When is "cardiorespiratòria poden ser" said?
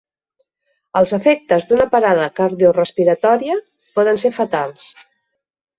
2.41-4.37